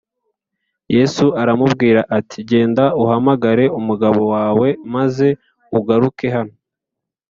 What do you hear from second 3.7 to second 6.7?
umugabo wawe maze ugaruke hano